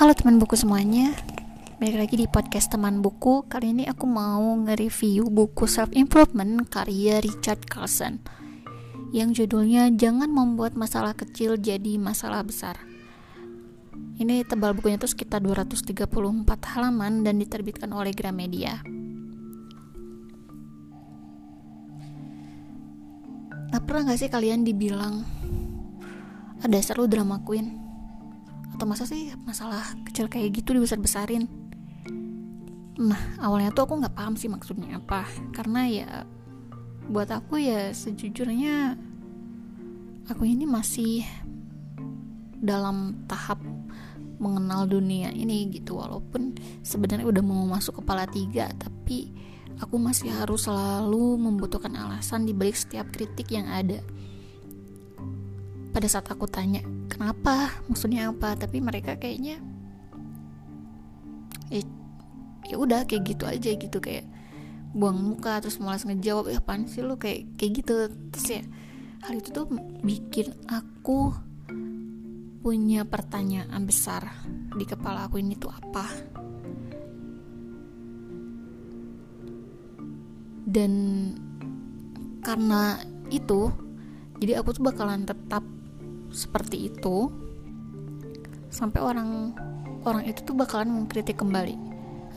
[0.00, 1.12] Halo teman buku semuanya.
[1.76, 3.44] Balik lagi di podcast teman buku.
[3.44, 8.16] Kali ini aku mau nge-review buku Self Improvement karya Richard Carlson
[9.12, 12.80] Yang judulnya Jangan Membuat Masalah Kecil Jadi Masalah Besar.
[14.16, 15.92] Ini tebal bukunya tuh sekitar 234
[16.48, 18.80] halaman dan diterbitkan oleh Gramedia.
[23.68, 25.28] Nah pernah gak sih kalian dibilang
[26.64, 27.89] Ada seru drama queen
[28.80, 31.44] atau masa sih masalah kecil kayak gitu dibesar-besarin?
[32.96, 35.28] Nah awalnya tuh aku nggak paham sih maksudnya apa.
[35.52, 36.24] Karena ya
[37.12, 38.96] buat aku ya sejujurnya
[40.32, 41.28] aku ini masih
[42.56, 43.60] dalam tahap
[44.40, 46.00] mengenal dunia ini gitu.
[46.00, 49.28] Walaupun sebenarnya udah mau masuk kepala tiga tapi
[49.76, 54.00] aku masih harus selalu membutuhkan alasan di balik setiap kritik yang ada.
[55.92, 56.80] Pada saat aku tanya
[57.20, 58.56] kenapa maksudnya apa?
[58.56, 59.60] Tapi mereka kayaknya
[61.68, 61.84] eh
[62.64, 64.00] ya udah kayak gitu aja gitu.
[64.00, 64.24] Kayak
[64.96, 67.20] buang muka terus malas ngejawab ya apaan sih lu?
[67.20, 68.08] Kayak kayak gitu.
[68.32, 68.62] Terus ya
[69.28, 69.68] hal itu tuh
[70.00, 71.36] bikin aku
[72.64, 74.24] punya pertanyaan besar
[74.72, 76.08] di kepala aku ini tuh apa?
[80.64, 80.92] Dan
[82.40, 82.96] karena
[83.28, 83.68] itu
[84.40, 85.60] jadi aku tuh bakalan tetap
[86.30, 87.30] seperti itu
[88.70, 89.54] sampai orang
[90.06, 91.76] orang itu tuh bakalan mengkritik kembali.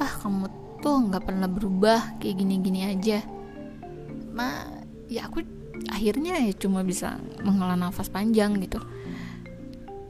[0.02, 0.50] Ah kamu
[0.82, 3.24] tuh nggak pernah berubah kayak gini-gini aja.
[4.34, 4.68] Nah
[5.08, 5.46] ya aku
[5.90, 8.82] akhirnya ya cuma bisa menghela nafas panjang gitu.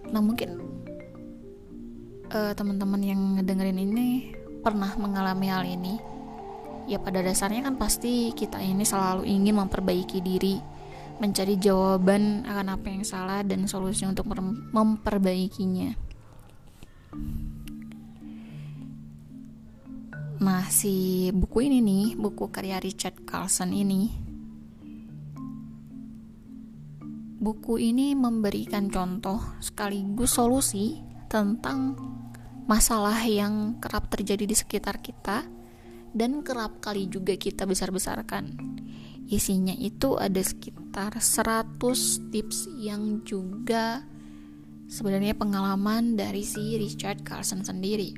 [0.09, 0.63] Nah mungkin
[2.33, 4.33] uh, teman-teman yang ngedengerin ini
[4.63, 5.99] pernah mengalami hal ini
[6.87, 10.59] ya pada dasarnya kan pasti kita ini selalu ingin memperbaiki diri
[11.21, 14.25] mencari jawaban akan apa yang salah dan solusi untuk
[14.73, 15.93] memperbaikinya.
[20.43, 24.11] Nah, si buku ini nih, buku karya Richard Carlson ini,
[27.43, 31.95] buku ini memberikan contoh sekaligus solusi tentang
[32.67, 35.43] masalah yang kerap terjadi di sekitar kita
[36.15, 38.55] dan kerap kali juga kita besar-besarkan
[39.31, 41.79] Isinya itu ada sekitar 100
[42.29, 44.03] tips yang juga
[44.87, 48.13] sebenarnya pengalaman dari si Richard Carlson sendiri.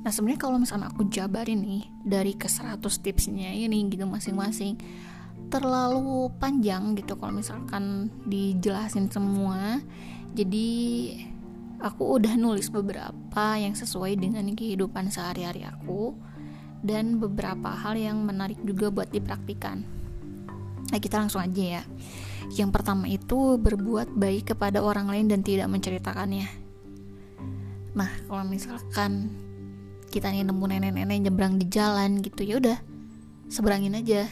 [0.00, 4.80] Nah sebenarnya kalau misalnya aku jabarin nih dari ke 100 tipsnya ini gitu masing-masing
[5.52, 9.78] terlalu panjang gitu kalau misalkan dijelasin semua.
[10.32, 10.68] Jadi
[11.82, 16.16] aku udah nulis beberapa yang sesuai dengan kehidupan sehari-hari aku
[16.80, 19.84] dan beberapa hal yang menarik juga buat dipraktikan.
[20.90, 21.82] Nah, kita langsung aja ya.
[22.56, 26.48] Yang pertama itu berbuat baik kepada orang lain dan tidak menceritakannya.
[27.94, 29.30] Nah, kalau misalkan
[30.10, 32.78] kita nih nemu nenek-nenek nyebrang di jalan gitu ya udah
[33.46, 34.26] seberangin aja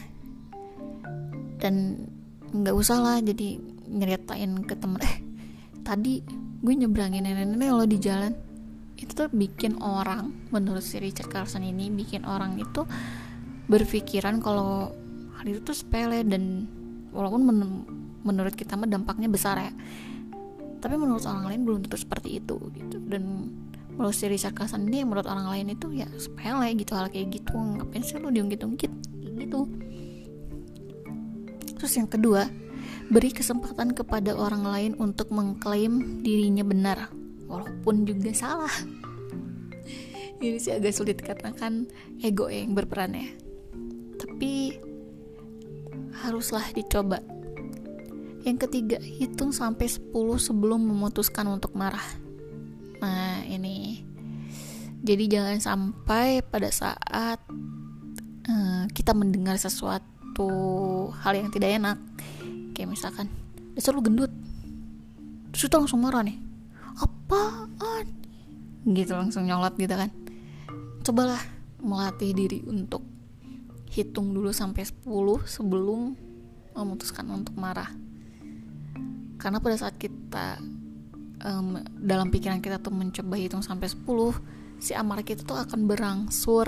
[1.59, 2.03] dan
[2.51, 5.23] nggak usah lah jadi nyeritain ke temen eh
[5.87, 6.19] tadi
[6.59, 8.35] gue nyebrangin nenek-nenek lo di jalan
[8.99, 12.83] itu tuh bikin orang menurut si Richard Carlson ini bikin orang itu
[13.71, 14.91] berpikiran kalau
[15.39, 16.67] hal itu tuh sepele dan
[17.15, 17.59] walaupun men
[18.19, 19.71] menurut kita mah dampaknya besar ya.
[20.79, 22.99] Tapi menurut orang lain belum tentu seperti itu gitu.
[22.99, 23.51] Dan
[23.95, 27.55] menurut si Richard Carlson ini menurut orang lain itu ya sepele gitu hal kayak gitu.
[27.55, 28.91] Ngapain sih lo diungkit-ungkit?
[29.39, 29.59] Gitu.
[31.79, 32.51] Terus yang kedua
[33.07, 37.09] beri kesempatan kepada orang lain untuk mengklaim dirinya benar
[37.49, 38.71] walaupun juga salah.
[40.39, 41.89] Ini sih agak sulit katakan
[42.23, 43.27] ego yang berperan ya.
[44.15, 44.77] Tapi
[46.23, 47.19] haruslah dicoba.
[48.47, 52.05] Yang ketiga hitung sampai 10 sebelum memutuskan untuk marah.
[53.03, 54.05] Nah ini.
[55.03, 57.39] Jadi jangan sampai pada saat
[58.47, 60.47] uh, kita mendengar sesuatu
[61.19, 61.97] hal yang tidak enak.
[62.71, 63.27] Kayak misalkan
[63.75, 64.31] dasar lu gendut.
[65.51, 66.48] Terus itu langsung marah nih
[66.99, 68.05] apaan?
[68.83, 70.11] Gitu langsung nyolot gitu kan.
[71.03, 71.41] Cobalah
[71.79, 73.01] melatih diri untuk
[73.89, 75.07] hitung dulu sampai 10
[75.47, 76.13] sebelum
[76.77, 77.89] memutuskan untuk marah.
[79.39, 80.59] Karena pada saat kita
[81.43, 84.03] um, dalam pikiran kita tuh mencoba hitung sampai 10
[84.79, 86.67] si amarah kita tuh akan berangsur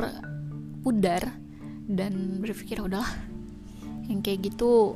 [0.83, 1.31] pudar
[1.87, 3.07] dan berpikir udahlah
[4.07, 4.95] yang kayak gitu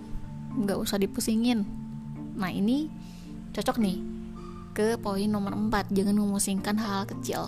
[0.55, 1.63] nggak usah dipusingin.
[2.35, 2.87] Nah ini
[3.55, 4.14] cocok nih
[4.75, 7.47] ke poin nomor 4 jangan memusingkan hal, -hal kecil.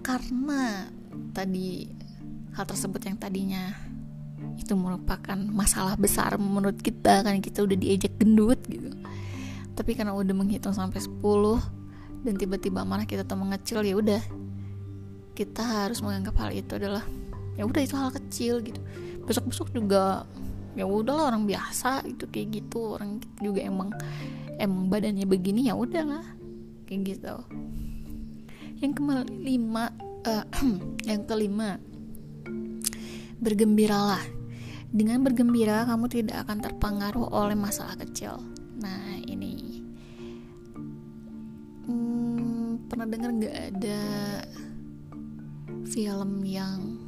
[0.00, 0.88] Karena
[1.36, 1.84] tadi
[2.56, 3.76] hal tersebut yang tadinya
[4.56, 8.88] itu merupakan masalah besar menurut kita kan kita udah diejek gendut gitu.
[9.76, 11.20] Tapi karena udah menghitung sampai 10
[12.24, 14.22] dan tiba-tiba marah kita tuh mengecil ya udah.
[15.36, 17.04] Kita harus menganggap hal itu adalah
[17.60, 18.80] ya udah itu hal kecil gitu.
[19.28, 20.24] Besok-besok juga
[20.76, 23.00] ya udahlah orang biasa itu kayak gitu.
[23.00, 23.90] Orang juga emang
[24.60, 26.22] emang badannya begini ya udahlah.
[26.84, 27.36] Kayak gitu.
[28.84, 29.90] Yang kelima
[30.28, 30.44] uh,
[31.08, 31.80] yang kelima
[33.40, 34.22] bergembiralah.
[34.86, 38.38] Dengan bergembira kamu tidak akan terpengaruh oleh masalah kecil.
[38.78, 39.82] Nah ini.
[41.88, 44.02] Hmm, pernah dengar nggak ada
[45.86, 47.05] film yang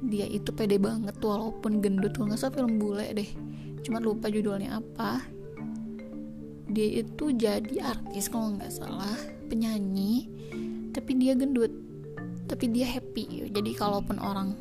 [0.00, 3.30] dia itu pede banget walaupun gendut kalau nggak salah film bule deh.
[3.84, 5.20] Cuma lupa judulnya apa.
[6.70, 9.18] Dia itu jadi artis kalau nggak salah
[9.50, 10.30] penyanyi
[10.94, 11.70] tapi dia gendut
[12.48, 13.50] tapi dia happy.
[13.52, 14.56] Jadi kalaupun orang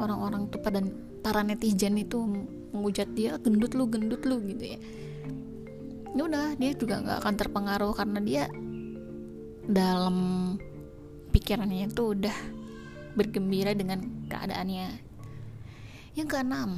[0.00, 0.80] orang-orang tuh pada
[1.20, 2.24] para netizen itu
[2.72, 4.78] menghujat dia gendut lu gendut lu gitu ya.
[6.10, 8.44] Ya udah dia juga nggak akan terpengaruh karena dia
[9.70, 10.16] dalam
[11.30, 12.59] pikirannya itu udah
[13.14, 15.02] bergembira dengan keadaannya.
[16.14, 16.70] Yang keenam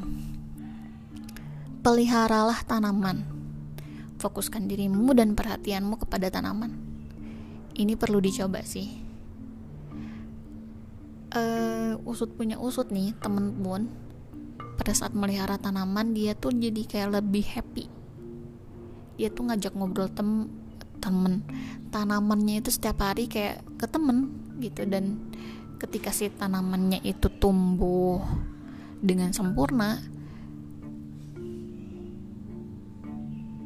[1.83, 3.27] peliharalah tanaman.
[4.23, 6.79] Fokuskan dirimu dan perhatianmu kepada tanaman.
[7.75, 9.03] Ini perlu dicoba sih.
[11.33, 13.91] Uh, usut punya usut nih temen pun.
[14.79, 17.91] Pada saat melihara tanaman dia tuh jadi kayak lebih happy.
[19.19, 20.47] Dia tuh ngajak ngobrol tem
[21.03, 21.43] temen.
[21.91, 24.31] Tanamannya itu setiap hari kayak ke temen
[24.63, 25.19] gitu dan
[25.83, 28.23] ketika si tanamannya itu tumbuh
[29.03, 29.99] dengan sempurna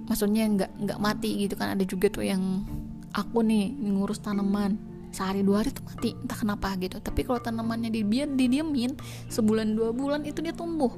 [0.09, 1.77] maksudnya nggak nggak mati gitu kan.
[1.77, 2.65] Ada juga tuh yang
[3.13, 4.79] aku nih ngurus tanaman
[5.13, 6.97] sehari dua hari tuh mati entah kenapa gitu.
[7.03, 8.97] Tapi kalau tanamannya dibiar didiemin
[9.29, 10.95] sebulan dua bulan itu dia tumbuh.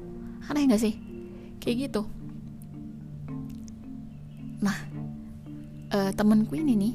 [0.47, 0.95] Aneh gak sih?
[1.59, 2.01] Kayak gitu.
[4.63, 4.77] Nah
[5.91, 6.93] uh, temenku ini nih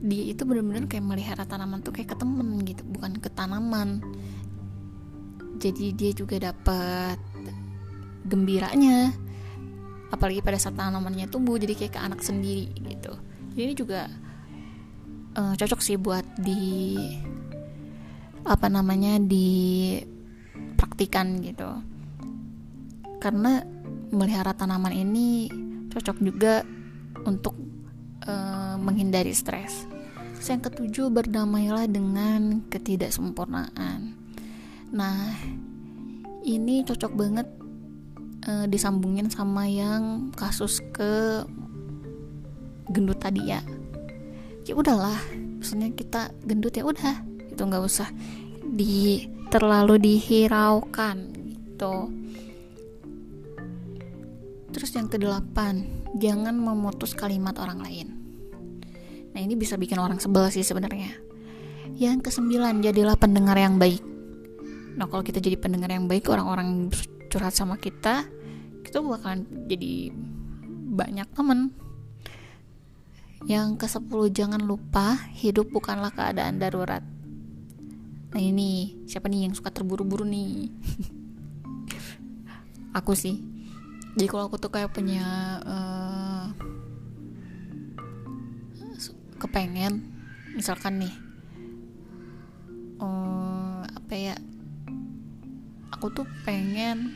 [0.00, 4.00] dia itu benar-benar kayak melihara tanaman tuh kayak ke temen gitu bukan ke tanaman.
[5.60, 7.20] Jadi dia juga dapat
[8.24, 9.12] gembiranya.
[10.08, 13.12] Apalagi pada saat tanamannya tumbuh jadi kayak ke anak sendiri gitu.
[13.52, 14.08] Jadi ini juga
[15.36, 16.96] uh, cocok sih buat di
[18.48, 20.00] apa namanya di
[20.80, 21.68] praktikan gitu.
[23.20, 23.60] Karena
[24.10, 25.52] melihara tanaman ini
[25.92, 26.64] cocok juga
[27.28, 27.69] untuk
[28.26, 29.86] uh, menghindari stres.
[30.40, 34.16] Yang ketujuh berdamailah dengan ketidaksempurnaan.
[34.90, 35.36] Nah
[36.42, 37.46] ini cocok banget
[38.48, 41.44] uh, disambungin sama yang kasus ke
[42.90, 43.60] gendut tadi ya.
[44.66, 45.20] Ya udahlah
[45.60, 47.20] maksudnya kita gendut ya udah
[47.52, 48.08] itu nggak usah
[48.64, 52.08] di terlalu dihiraukan gitu
[54.70, 55.86] terus yang kedelapan
[56.18, 58.08] jangan memutus kalimat orang lain
[59.30, 61.14] nah ini bisa bikin orang sebel sih sebenarnya
[61.98, 64.02] yang kesembilan jadilah pendengar yang baik
[64.98, 66.90] nah kalau kita jadi pendengar yang baik orang-orang
[67.30, 68.26] curhat sama kita
[68.82, 70.10] kita bakalan jadi
[70.90, 71.70] banyak temen
[73.48, 77.00] yang ke-10 jangan lupa hidup bukanlah keadaan darurat.
[78.30, 80.68] Nah ini siapa nih yang suka terburu-buru nih?
[82.98, 83.40] aku sih.
[84.18, 86.46] Jadi kalau aku tuh kayak punya uh,
[89.38, 90.02] kepengen,
[90.54, 91.14] misalkan nih,
[92.98, 94.36] uh, apa ya?
[95.94, 97.14] Aku tuh pengen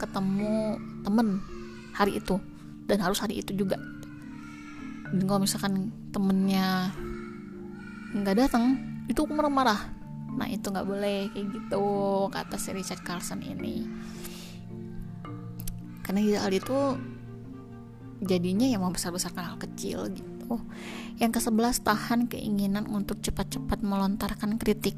[0.00, 1.42] ketemu temen
[1.92, 2.40] hari itu
[2.88, 3.78] dan harus hari itu juga
[5.12, 6.88] dan kalau misalkan temennya
[8.16, 9.92] nggak datang itu aku marah-marah
[10.32, 11.84] nah itu nggak boleh kayak gitu
[12.32, 13.84] kata si Richard Carlson ini
[16.12, 16.76] karena hal itu
[18.20, 20.60] jadinya yang membesar-besarkan hal kecil gitu.
[21.16, 24.92] Yang ke sebelas tahan keinginan untuk cepat-cepat melontarkan kritik.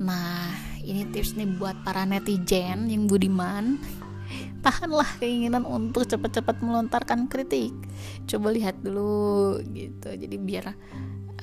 [0.00, 3.76] Nah ini tips nih buat para netizen yang budiman.
[4.64, 7.76] Tahanlah keinginan untuk cepat-cepat melontarkan kritik.
[8.24, 10.16] Coba lihat dulu gitu.
[10.16, 10.72] Jadi biar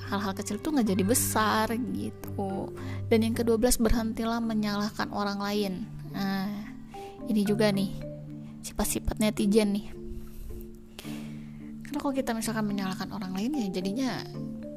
[0.09, 2.73] hal-hal kecil tuh nggak jadi besar gitu.
[3.05, 5.73] Dan yang kedua belas berhentilah menyalahkan orang lain.
[6.09, 6.49] Nah
[7.29, 8.08] ini juga nih
[8.69, 9.87] sifat-sifat netizen nih.
[11.89, 14.09] Karena kalau kita misalkan menyalahkan orang lain ya jadinya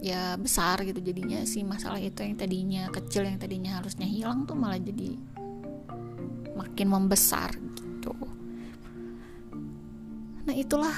[0.01, 1.05] ya besar gitu.
[1.05, 5.21] Jadinya si masalah itu yang tadinya kecil yang tadinya harusnya hilang tuh malah jadi
[6.57, 8.17] makin membesar gitu.
[10.49, 10.97] Nah itulah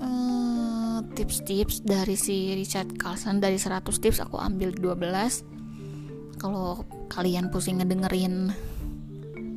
[0.00, 3.36] uh, tips-tips dari si Richard Carlson.
[3.38, 8.50] Dari 100 tips aku ambil 12 kalau kalian pusing ngedengerin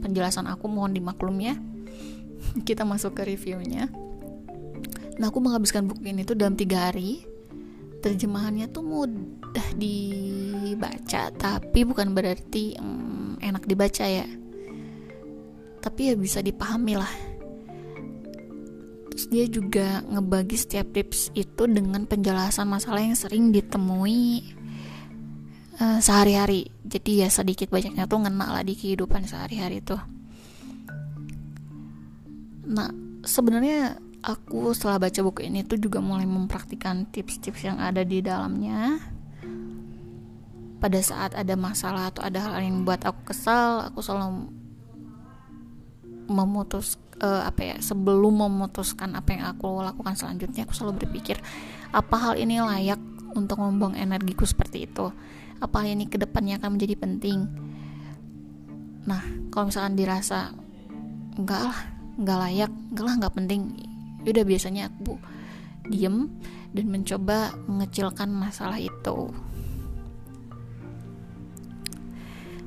[0.03, 1.55] penjelasan aku mohon dimaklum ya
[2.67, 3.91] kita masuk ke reviewnya.
[5.17, 7.25] Nah aku menghabiskan buku ini tuh dalam tiga hari.
[7.97, 14.27] Terjemahannya tuh mudah dibaca tapi bukan berarti hmm, enak dibaca ya.
[15.81, 17.13] Tapi ya bisa dipahami lah.
[19.09, 24.53] Terus dia juga ngebagi setiap tips itu dengan penjelasan masalah yang sering ditemui
[25.81, 26.69] uh, sehari-hari.
[26.85, 30.16] Jadi ya sedikit banyaknya tuh ngena lah di kehidupan sehari-hari tuh
[32.67, 32.91] nah
[33.23, 38.99] sebenarnya aku setelah baca buku ini tuh juga mulai mempraktikkan tips-tips yang ada di dalamnya.
[40.77, 44.53] Pada saat ada masalah atau ada hal yang buat aku kesal aku selalu
[46.29, 51.41] memutus uh, apa ya sebelum memutuskan apa yang aku lakukan selanjutnya aku selalu berpikir
[51.89, 53.01] apa hal ini layak
[53.33, 55.09] untuk membuang energiku seperti itu?
[55.57, 57.49] Apa hal ini ke depannya akan menjadi penting?
[59.09, 60.53] Nah kalau misalkan dirasa
[61.41, 63.61] enggak lah enggak layak enggak lah enggak penting.
[64.27, 65.15] Udah biasanya aku
[65.87, 66.27] diem
[66.75, 69.31] dan mencoba mengecilkan masalah itu.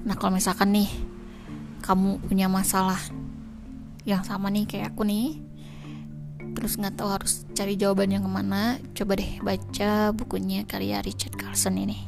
[0.00, 0.88] Nah kalau misalkan nih
[1.84, 3.00] kamu punya masalah
[4.08, 5.36] yang sama nih kayak aku nih
[6.56, 11.36] terus nggak tahu harus cari jawaban yang ke mana coba deh baca bukunya karya Richard
[11.36, 11.98] Carlson ini.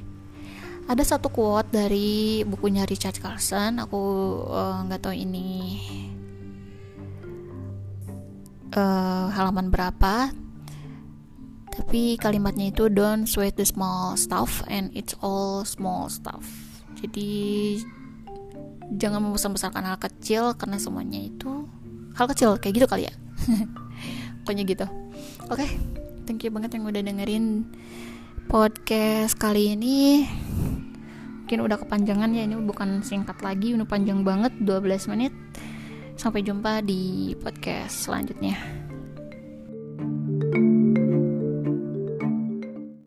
[0.83, 4.03] Ada satu quote dari bukunya Richard Carlson aku
[4.51, 5.49] eh, nggak uh, tahu ini
[8.77, 10.33] uh, halaman berapa.
[11.73, 16.45] Tapi kalimatnya itu don't sweat the small stuff and it's all small stuff.
[17.01, 17.81] Jadi
[19.01, 21.65] jangan membesar-besarkan hal kecil karena semuanya itu
[22.13, 23.15] hal kecil kayak gitu kali ya.
[24.45, 24.85] Pokoknya gitu.
[25.49, 25.71] Oke okay,
[26.29, 27.65] thank you banget yang udah dengerin
[28.53, 30.29] podcast kali ini.
[31.43, 35.33] Mungkin udah kepanjangan ya ini bukan singkat lagi ini panjang banget 12 menit
[36.23, 38.55] sampai jumpa di podcast selanjutnya